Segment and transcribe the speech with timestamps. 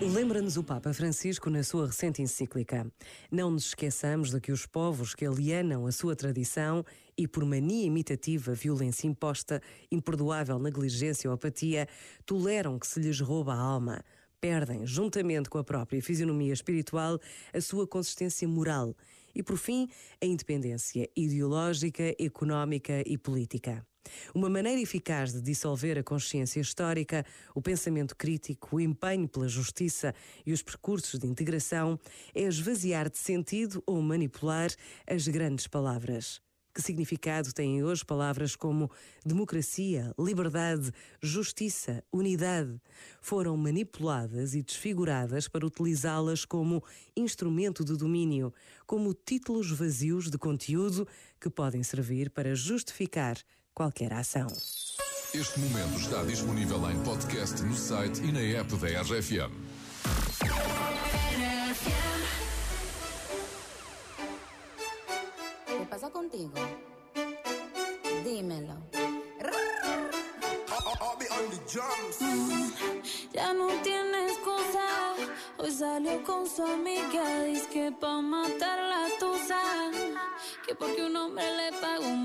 [0.00, 2.90] Lembra-nos o Papa Francisco na sua recente encíclica.
[3.30, 6.84] Não nos esqueçamos de que os povos que alienam a sua tradição
[7.16, 9.60] e por mania imitativa, violência imposta,
[9.90, 11.88] imperdoável negligência ou apatia,
[12.24, 14.04] toleram que se lhes rouba a alma,
[14.40, 17.18] perdem, juntamente com a própria fisionomia espiritual,
[17.52, 18.94] a sua consistência moral
[19.34, 19.88] e, por fim,
[20.22, 23.87] a independência ideológica, económica e política.
[24.34, 30.14] Uma maneira eficaz de dissolver a consciência histórica, o pensamento crítico, o empenho pela justiça
[30.44, 31.98] e os percursos de integração
[32.34, 34.70] é esvaziar de sentido ou manipular
[35.06, 36.40] as grandes palavras.
[36.74, 38.88] Que significado têm hoje palavras como
[39.26, 42.80] democracia, liberdade, justiça, unidade?
[43.20, 46.84] Foram manipuladas e desfiguradas para utilizá-las como
[47.16, 48.54] instrumento de domínio,
[48.86, 51.08] como títulos vazios de conteúdo
[51.40, 53.36] que podem servir para justificar
[53.78, 54.48] qualquer ação.
[55.32, 59.54] Este momento está disponível em podcast no site e na app da RFM.
[65.64, 66.54] ¿Qué pasa contigo?
[68.24, 68.82] Dímelo.
[72.20, 72.72] Mm,
[73.32, 75.14] ya no tiene excusa.
[75.58, 77.44] Hoy salió con su amiga.
[77.44, 79.60] Dice que pa' matar la tusa.
[80.66, 82.17] Que porque un hombre le pagó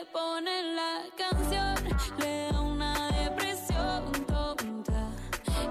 [0.00, 1.74] le ponen la canción,
[2.18, 5.10] le da una depresión tonta.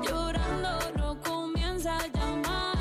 [0.03, 2.77] Llorando no comienza a llamar,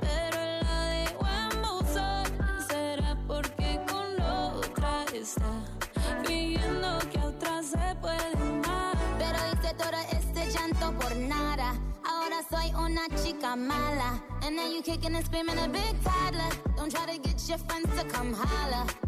[0.00, 2.24] pero la dejó en buzón.
[2.68, 5.52] Será porque con otra está
[6.24, 8.96] fingiendo que a otra se puede amar.
[9.18, 11.74] Pero hice todo este llanto por nada.
[12.04, 14.20] Ahora soy una chica mala.
[14.42, 16.50] And now you kicking and screaming a big toddler.
[16.76, 18.32] Don't try to get your friends to come.
[18.34, 19.07] Holla.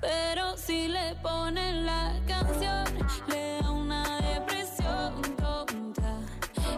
[0.00, 2.84] Pero si le ponen la canción,
[3.28, 6.18] le da una depresión tonta.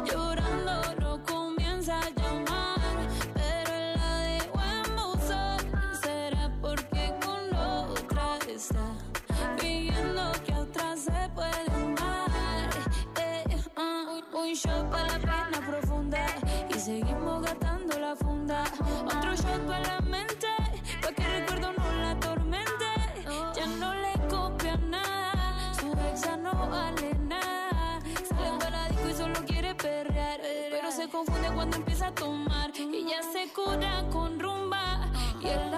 [0.04, 2.80] Llorando no comienza a llamar,
[3.34, 5.60] pero la dejó en buzón.
[6.02, 8.86] Será porque con otra está
[9.58, 12.70] fingiendo que a otra se puede amar.
[13.20, 13.44] Eh,
[13.76, 16.26] ah, un shot para la pena profunda
[16.68, 18.64] y seguimos gastando la funda.
[19.06, 20.48] Otro shot para la mente,
[21.00, 21.44] pa' que el
[26.52, 28.00] no vale nada.
[28.28, 30.40] Sale para la disco y solo quiere perrear,
[30.70, 32.70] pero se confunde cuando empieza a tomar.
[32.76, 35.10] Y ya se cura con rumba
[35.40, 35.70] y el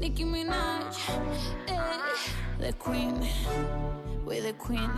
[0.00, 0.96] Nicki Minaj,
[1.68, 1.78] ey,
[2.58, 3.26] the Queen,
[4.26, 4.90] we're the Queen.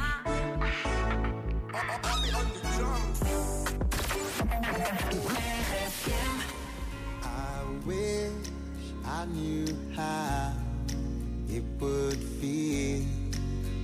[7.22, 8.32] I wish
[9.04, 10.52] I knew how
[11.48, 13.02] it would feel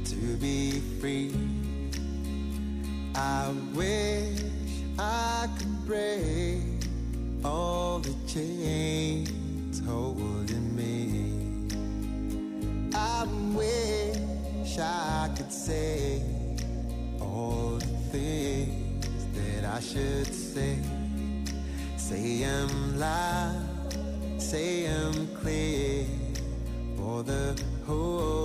[0.06, 1.34] to be free.
[3.14, 4.41] I wish
[4.99, 6.62] I could break
[7.44, 9.42] all the chains
[15.32, 16.20] I could say
[17.19, 20.76] all the things that I should say.
[21.96, 23.64] Say 'em loud,
[24.37, 26.05] say 'em clear
[26.99, 27.46] for the
[27.87, 28.42] whole